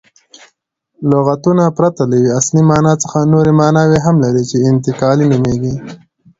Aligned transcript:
لغتونه 1.11 1.63
پرته 1.77 2.01
له 2.09 2.15
یوې 2.19 2.31
اصلي 2.39 2.61
مانا 2.69 2.93
څخه 3.03 3.29
نوري 3.31 3.53
ماناوي 3.59 3.99
هم 4.05 4.15
لري، 4.23 4.43
چي 4.49 4.57
انتقالي 4.71 5.25
نومیږي. 5.31 5.75